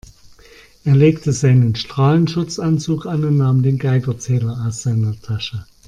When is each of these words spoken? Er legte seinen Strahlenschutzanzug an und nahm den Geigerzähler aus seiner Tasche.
Er 0.83 0.95
legte 0.95 1.31
seinen 1.31 1.75
Strahlenschutzanzug 1.75 3.05
an 3.05 3.23
und 3.23 3.37
nahm 3.37 3.61
den 3.61 3.77
Geigerzähler 3.77 4.65
aus 4.67 4.81
seiner 4.81 5.13
Tasche. 5.21 5.67